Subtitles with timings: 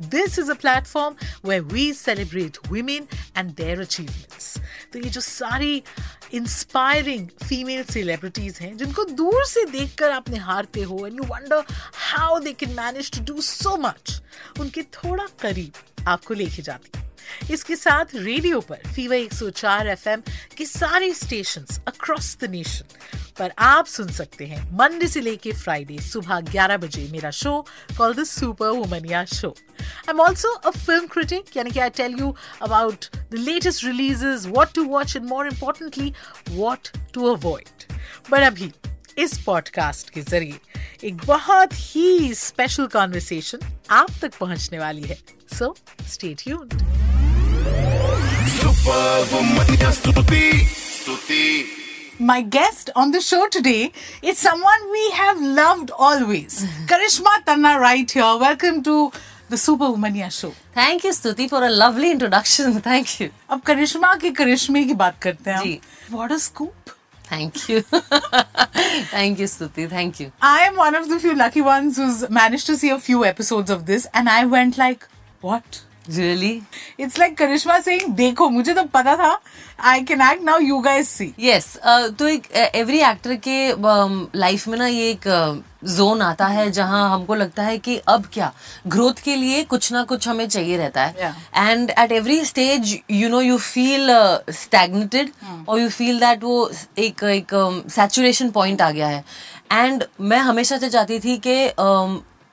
[0.00, 4.56] This is a platform where we celebrate women and their achievements
[4.92, 5.82] तो ये जो सारी
[6.34, 11.64] इंस्पायरिंग फीमेल सेलिब्रिटीज हैं, जिनको दूर से देखकर आप निहारते हो and you wonder
[12.10, 14.20] how they can manage to do so much
[14.60, 17.06] उनके थोड़ा करीब आपको लेके जाती है।
[17.52, 20.22] इसके साथ रेडियो पर फीवर 104 एफएम
[20.56, 22.96] के सारे स्टेशन अक्रॉस द नेशन
[23.38, 27.60] पर आप सुन सकते हैं मंडे से लेके फ्राइडे सुबह 11 बजे मेरा show
[27.98, 29.54] call the super womania show
[29.87, 34.45] I am also a film critic यानी कि I tell you about the latest releases
[34.45, 36.13] what to watch and more importantly
[36.49, 37.91] what to avoid
[38.31, 38.71] but अभी
[39.23, 40.59] इस podcast के जरिए
[41.07, 43.59] एक बहुत ही स्पेशल कॉन्वर्सेशन
[43.91, 45.17] आप तक पहुंचने वाली है
[45.57, 45.75] सो
[46.09, 46.81] स्टे ट्यून्ड
[48.53, 51.45] Superwoman स्तुति स्तुति
[52.19, 56.57] My guest on the show today is someone we have loved always.
[56.91, 58.37] Karishma Tanna right here.
[58.43, 58.97] Welcome to
[59.50, 64.14] the super womania show thank you Stuti for a lovely introduction thank you अब करिश्मा
[64.20, 65.78] के करिश्मे की बात करते हैं
[66.10, 71.18] what a scoop thank you thank you Stuti thank you I am one of the
[71.18, 74.78] few lucky ones who manage to see a few episodes of this and I went
[74.78, 75.04] like
[75.44, 75.76] what
[76.10, 76.60] really
[76.98, 79.38] It's like Karishma saying, देखो मुझे तो पता था।
[79.86, 81.30] I can act now you guys see.
[81.40, 81.76] Yes
[82.18, 83.58] तो एक every actor के
[84.38, 85.28] life में ना ये एक
[85.84, 88.52] जोन आता है जहाँ हमको लगता है कि अब क्या?
[88.86, 93.28] ग्रोथ के लिए कुछ ना कुछ हमें चाहिए रहता है। And at every stage you
[93.28, 94.08] know you feel
[94.50, 95.30] stagnated
[95.68, 97.54] और यू फील दैट वो एक एक
[97.90, 99.24] सैचुरेशन पॉइंट आ गया है।
[99.72, 101.66] एंड मैं हमेशा से चाहती थी कि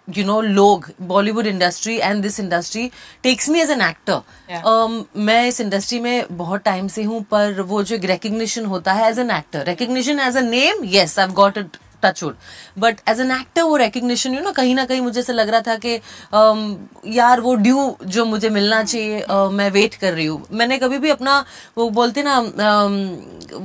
[0.10, 2.90] यू नो लोग Bollywood industry and this industry
[3.24, 7.84] takes me as an actor मैं इस इंडस्ट्री में बहुत टाइम से हूँ पर वो
[7.84, 11.78] जो रिकग्निशन होता है as an actor recognition as a name yes I got it
[12.04, 12.36] touchwood
[12.80, 15.62] but as an actor वो रिकग्निशन यू ना कहीं ना कहीं मुझे ऐसा लग रहा
[15.62, 16.76] था कि um,
[17.08, 20.98] यार वो ड्यू जो मुझे मिलना चाहिए uh, मैं वेट कर रही हूँ। मैंने कभी
[20.98, 21.44] भी अपना
[21.78, 22.98] वो बोलते ना um,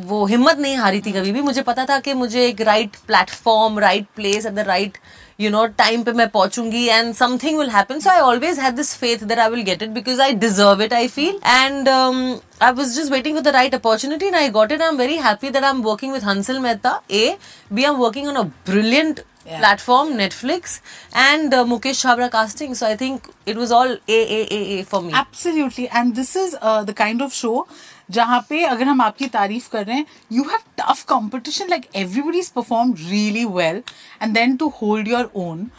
[0.06, 3.78] वो हिम्मत नहीं हारी थी कभी भी। मुझे पता था कि मुझे एक right platform
[3.78, 4.98] right place at the right
[5.42, 8.92] you know time पे मैं पहुंचूँगी and something will happen so I always had this
[9.02, 12.20] faith that I will get it because I deserve it I feel and um,
[12.60, 15.50] I was just waiting for the right opportunity and I got it I'm very happy
[15.56, 17.24] that I'm working with Hansel Mehta A
[17.72, 20.80] B I'm working on a brilliant platform Netflix
[21.12, 24.82] and uh, Mukesh Chabra casting so I think it was all A A A A
[24.84, 25.88] for me Absolutely.
[25.88, 27.66] And this is uh, the kind of show
[28.10, 32.48] जहाँ पे अगर हम आपकी तारीफ़ कर रहे हैं you have tough competition like everybody's
[32.48, 33.82] perform really well
[34.22, 35.70] and then to hold your own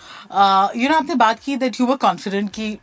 [0.81, 2.77] you know आपने बात की दैट यू वर कॉन्फिडेंट कि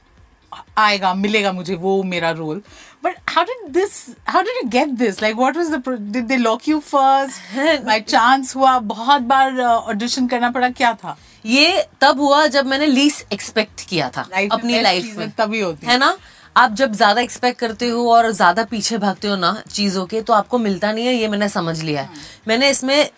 [0.78, 2.62] आएगा मिलेगा मुझे वो मेरा role
[3.04, 3.90] but how did this
[4.28, 8.00] how did you get this like what was the did they lock you first by
[8.00, 11.16] chance हुआ बहुत बार ऑडिशन करना पड़ा क्या था?
[11.46, 15.86] ये तब हुआ जब मैंने लीस्ट एक्सपेक्ट किया था Life अपनी लाइफ में। तभी होती
[15.86, 16.16] है ना?
[16.56, 20.32] आप जब ज़्यादा एक्सपेक्ट करते हो और ज़्यादा पीछे भागते हो ना चीज़ों के तो
[20.32, 22.08] आपको मिलता नहीं है ये मैंने समझ लिया है।
[22.48, 23.08] मैंने इसमें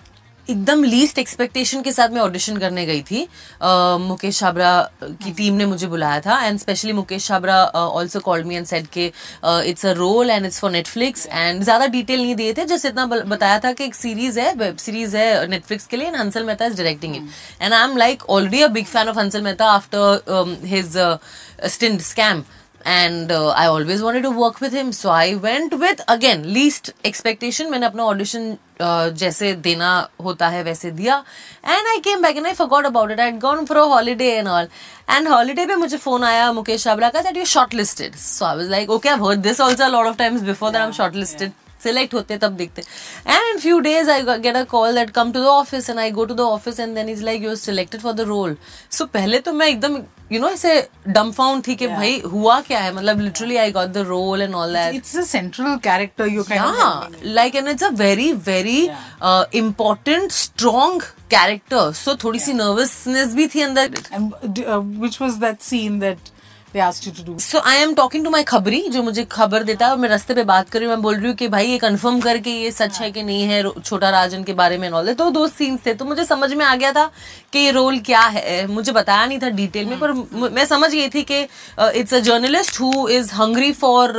[0.49, 5.55] एकदम लीस्ट एक्सपेक्टेशन के साथ मैं ऑडिशन करने गई थी। अ, मुकेश छाबरा की टीम
[5.55, 9.07] ने मुझे बुलाया था and specially Mukesh Chhabra also called me and said के
[9.71, 13.07] it's a role and it's for Netflix and ज़्यादा डिटेल नहीं दिए थे जस्ट इतना
[13.07, 16.67] बताया था कि एक सीरीज़ है वेब सीरीज़ है नेटफ्लिक्स के लिए and Hansal Mehta
[16.67, 20.59] is directing it and I am like already a big fan of Hansal Mehta after
[20.67, 20.97] his
[21.73, 22.43] stint scam
[22.87, 27.71] and I always wanted to work with him so I went with again least expectation
[27.71, 29.89] मैंने अपना audition जैसे देना
[30.25, 31.17] होता है वैसे दिया।
[31.67, 34.69] And I came back and I forgot about it I gone for holiday and all
[35.11, 38.71] and holiday पे मुझे फ़ोन आया मुकेश शाबरा का that you shortlisted so I was
[38.71, 42.15] like okay I heard this also lot of times before that I am shortlisted select
[42.15, 42.82] होते तब देखते
[43.27, 46.25] and few days I get a call that come to the office and I go
[46.25, 48.56] to the office and then is like you are selected for the role
[48.91, 51.32] so पहले तो मैं एकदम you know ऐसे डम
[51.67, 52.93] थी कि भाई हुआ क्या है?
[52.94, 57.17] मतलब literally I got the role and all that it's a central character you can
[57.25, 58.83] like and it's a very very
[59.59, 63.91] important strong character so थोड़ी सी नर्वसनेस भी थी अंदर।
[65.00, 66.19] Which was that scene that
[66.72, 67.38] they asked you to do?
[67.40, 70.34] So I am talking to my खबरी जो मुझे खबर देता है और मैं रास्ते
[70.34, 72.70] पे बात कर रही हूँ। मैं बोल रही हूँ कि भाई ये कंफर्म करके ये
[72.70, 75.94] सच है कि नहीं है छोटा राजन के बारे में नॉलेज तो दो सीन्स थे।
[75.94, 77.11] तो मुझे समझ में आ गया था
[77.52, 80.90] कि ये रोल क्या है। मुझे बताया नहीं था डिटेल में पर मु- मैं समझ
[80.90, 81.40] गई थी कि
[82.00, 84.12] it's a journalist who is hungry for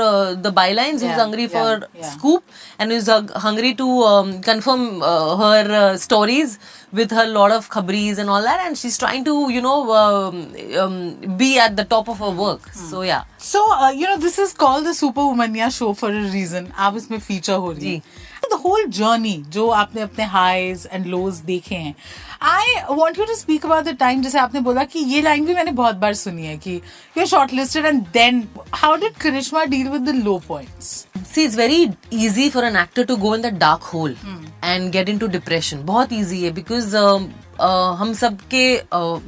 [0.43, 2.13] the bylines Yeah, is hungry for yeah.
[2.13, 2.41] scoop
[2.83, 6.53] and is uh, hungry to um, confirm uh, her uh, stories
[6.99, 10.39] with her lot of khabris and all that and she's trying to you know um,
[10.85, 10.95] um,
[11.41, 12.89] be at the top of her work Hmm.
[12.89, 16.67] so yeah So, uh, you know, this is called the Superwomania show for a reason.
[16.87, 21.37] आप इसमें feature हो रही है the whole journey जो आपने अपने highs and lows
[21.45, 21.93] देखे हैं
[22.41, 25.53] I want you to speak about the time जैसे आपने बोला कि ये लाइन भी
[25.53, 26.81] मैंने बहुत बार सुनी है कि
[27.53, 31.75] shortlisted and then how did Karishma deal with the low points see it's very
[32.21, 34.39] easy for an actor to go in that dark hole hmm.
[34.71, 37.50] and get into depression बहुत easy है because um, uh,
[37.97, 38.63] हम सबके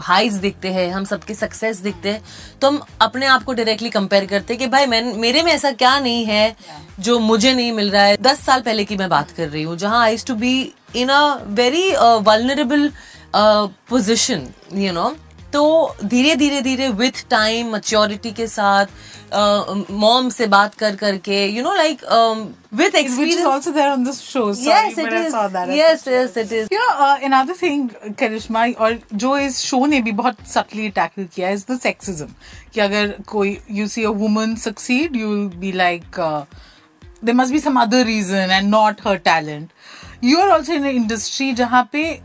[0.01, 2.23] highs देखते हैं हम सबके success देखते हैं
[2.61, 5.71] तो हम अपने आप को डायरेक्टली कंपेयर करते हैं कि भाई मैं मेरे में ऐसा
[5.71, 6.55] क्या नहीं है
[6.99, 9.77] जो मुझे नहीं मिल रहा है। दस साल पहले की मैं बात कर रही हूँ
[9.77, 11.21] जहाँ I to be in a
[11.53, 11.91] very
[12.21, 12.91] vulnerable
[13.89, 15.15] position you know
[15.53, 18.85] तो धीरे धीरे धीरे विथ टाइम मच्योरिटी के साथ
[19.91, 22.01] मॉम से बात कर करके you know like
[22.73, 23.71] with experience
[27.63, 27.89] thing
[28.77, 32.27] और जो इस शो ने भी बहुत सटली टैकल किया इज़ द सेक्सिज्म
[32.73, 36.19] कि अगर कोई you see a woman succeed you be like
[37.25, 39.69] there must be some other reason and not her talent
[40.23, 42.19] you are also in industry जहाँ पे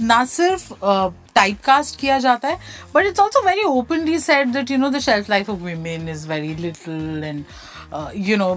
[0.00, 2.58] ना सिर्फ़ uh, कास्ट किया जाता है
[2.94, 6.26] but it's also very openly said that you know the shelf life of women is
[6.28, 7.44] very little and
[8.28, 8.54] you know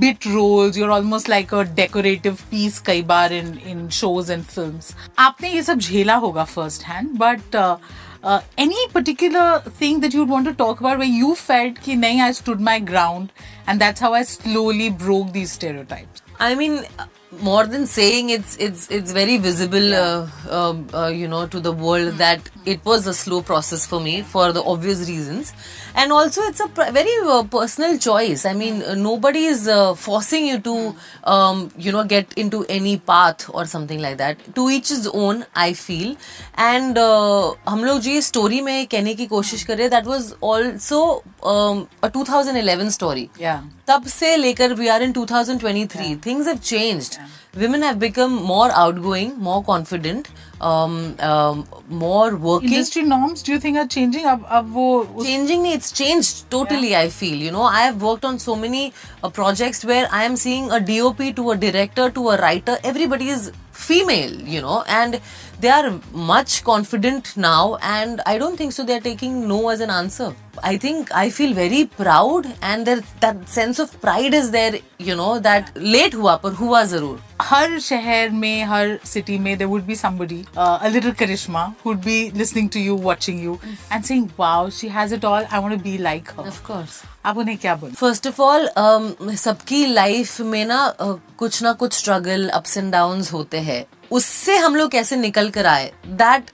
[0.00, 4.80] bit roles you're almost like a decorative piece कई बार in in shows and film
[5.18, 7.56] आपने ये सब झेला होगा first hand but
[8.58, 12.32] any particular thing that you want to talk about where you felt कि नहीं I
[12.32, 13.28] stood my ground
[13.68, 17.06] and that's how I slowly broke these stereotypes I mean, uh,
[17.41, 21.71] more than saying it's it's it's very visible, uh, um, uh, you know, to the
[21.71, 25.51] world that it was a slow process for me for the obvious reasons,
[25.95, 28.45] and also it's a pr- very uh, personal choice.
[28.45, 30.95] I mean, uh, nobody is uh, forcing you to,
[31.25, 34.37] um, you know, get into any path or something like that.
[34.55, 36.15] To each his own, I feel,
[36.55, 40.05] and uh, हम लोग जो ये story में कहने की कोशिश कर रहे हैं, that
[40.05, 43.29] was also um, a 2011 story.
[43.39, 43.59] Yeah.
[43.87, 47.62] तब से लेकर we are in 2023 things have changed yeah.
[47.62, 50.28] women have become more outgoing, more confident,
[50.60, 52.72] um, um, more working.
[52.72, 54.24] Industry norms, do you think are changing?
[54.24, 57.00] Ab, ab wo, us- changing, it's changed totally, yeah.
[57.00, 57.36] I feel.
[57.36, 60.80] You know, I have worked on so many uh, projects where I am seeing a
[60.80, 65.20] DOP to a director to a writer, everybody is female, you know, and
[65.60, 69.80] they are much confident now, and I don't think so they are taking no as
[69.80, 70.34] an answer.
[70.64, 74.78] I think i feel very proud and there that sense of pride is there
[75.08, 77.20] you know that late हुआ पर हुआ ज़रूर
[77.50, 82.02] हर शहर में हर city में there would be somebody uh, a little charisma who'd
[82.08, 83.58] be listening to you watching you
[83.90, 87.00] and saying wow she has it all I want to be like her of course
[87.26, 88.68] आप उन्हें क्या बोल first of all
[89.38, 94.56] सबकी life में ना uh, कुछ ना कुछ स्ट्रगल अप्स एंड डाउन होते हैं उससे
[94.56, 96.50] हम लोग कैसे निकल कर आए that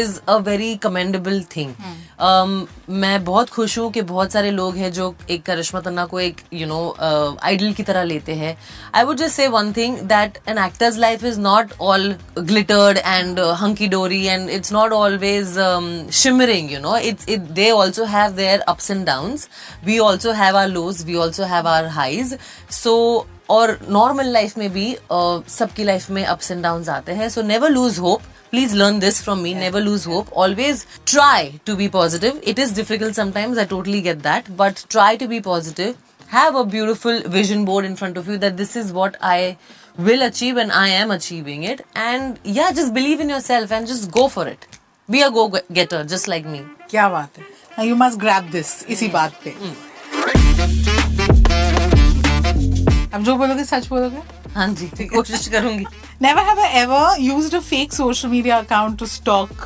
[0.00, 1.74] is a very commendable thing
[2.90, 6.40] मैं बहुत खुश हूँ कि बहुत सारे लोग हैं जो एक करिश्मा तन्ना को एक
[6.54, 6.96] यू नो
[7.42, 8.56] आइडल की तरह लेते हैं।
[8.94, 13.40] I would just say one thing that an actor's life is not all glittered and
[13.62, 15.58] hunky dory and it's not always
[16.14, 16.94] shimmering, you know?
[17.08, 19.48] It's, it, they also have their ups and downs.
[19.84, 22.34] We also have our lows, we also have our highs.
[22.68, 22.94] So
[23.48, 27.28] और normal life में भी सबकी life में ups and down आते हैं.
[27.28, 31.76] So never lose hope please learn this from me never lose hope always try to
[31.76, 35.94] be positive it is difficult sometimes I totally get that but try to be positive
[36.32, 39.54] have a beautiful vision board in front of you that this is what I
[40.00, 44.10] will achieve and I am achieving it and yeah just believe in yourself and just
[44.10, 44.66] go for it
[45.08, 46.58] be a go getter just like me
[46.90, 47.86] क्या बात है?
[47.86, 49.54] You must grab this इसी बात पे.
[53.14, 54.22] अब जो बोलोगे सच बोलोगे
[54.54, 55.86] हाँ जी कोशिश करूँगी
[56.24, 59.64] Never have I ever used a fake social media account to stalk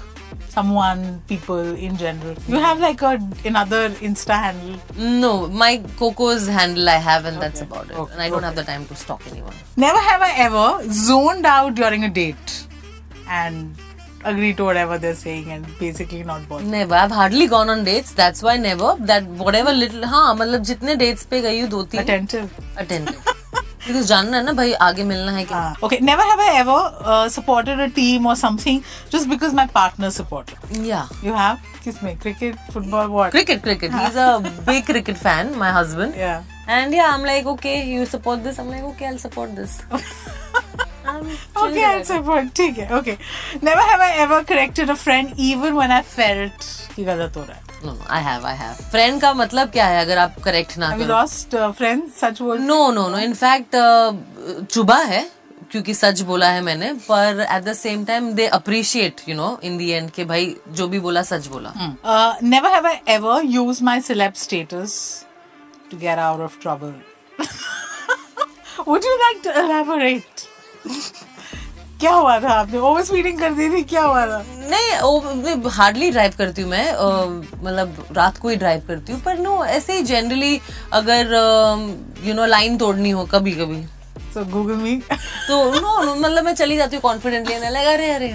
[0.55, 2.35] someone, people in general.
[2.53, 3.11] You have like a
[3.51, 4.79] another Insta handle.
[5.25, 5.69] no my
[6.01, 7.69] coco's handle i have and that's Okay.
[7.71, 8.13] about it Okay.
[8.15, 10.65] and i don't have the time to stalk anyone Never have I ever
[11.03, 12.57] zoned out during a date
[13.41, 13.85] and
[14.25, 16.67] agreed to whatever they're saying and basically not bothered.
[16.77, 20.97] never i've hardly gone on dates that's why never that whatever little हाँ मतलब जितने
[21.05, 22.49] dates पे गई हूँ दो तीन Attentive.
[22.85, 23.35] attentive
[23.88, 26.78] because जानना है ना भाई आगे मिलना है कि Uh, okay, never have I ever
[27.14, 28.82] uh, supported a team or something
[29.16, 30.78] just because my partner supported.
[30.88, 31.70] या You have?
[31.86, 32.16] Kiss me.
[32.26, 33.32] Cricket, football, what?
[33.38, 34.30] cricket cricket he's a
[34.72, 36.52] big cricket fan my husband Yeah.
[36.78, 39.74] and yeah i'm like okay you support this i'm like okay i'll support this
[41.06, 42.08] I'm chill Okay, I'll with it.
[42.10, 42.46] support.
[42.58, 42.88] ठीक है.
[42.98, 43.16] Okay.
[43.70, 47.56] Never have I ever corrected a friend even when I felt कि गलत हो रहा
[47.58, 47.67] है.
[47.85, 51.57] no no I have I का मतलब क्या है अगर आप करेक्ट ना we lost
[51.57, 53.77] friend such word no no no in fact
[54.71, 55.31] Chuba है
[55.71, 59.79] क्योंकि सच बोला है मैंने पर at the same time they appreciate you know in
[59.79, 61.73] the end के भाई जो भी बोला सच बोला।
[62.43, 64.95] Never have I ever use my celeb status
[65.91, 66.95] to get out of trouble
[68.89, 70.47] would you like to elaborate
[72.01, 72.79] क्या हुआ था आपने?
[72.79, 73.83] ओवर स्पीडिंग कर दी थी?
[73.85, 74.43] क्या हुआ था?
[74.71, 76.93] नहीं हार्डली ड्राइव करती हूँ मैं।
[77.65, 80.61] मतलब रात को ही ड्राइव करती हूँ। पर नो ऐसे ही जनरली
[80.93, 81.33] अगर
[82.25, 83.83] यू नो लाइन तोड़नी हो कभी कभी
[84.35, 88.29] सो गूगल मी तो नो मतलब मैं चली जाती हूँ कॉन्फिडेंटली लगा अरे अरे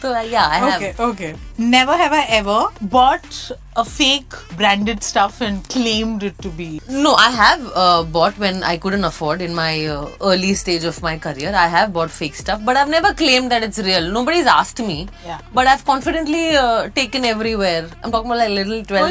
[0.00, 0.80] So uh, yeah, I have.
[0.80, 1.34] Okay, okay.
[1.58, 6.80] Never have I ever bought a fake branded stuff and claimed it to be.
[6.88, 11.02] No, I have uh, bought when I couldn't afford in my uh, early stage of
[11.02, 11.52] my career.
[11.52, 14.08] I have bought fake stuff, but I've never claimed that it's real.
[14.12, 15.08] Nobody's asked me.
[15.24, 15.40] Yeah.
[15.52, 17.88] But I've confidently uh, taken everywhere.
[18.04, 19.04] I'm talking about like little 12.
[19.04, 19.08] Oh,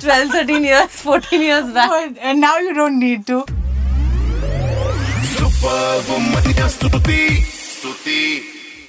[0.00, 1.90] 12, 13 years, 14 years back.
[1.90, 3.44] But, and now you don't need to.
[5.36, 6.50] Superwoman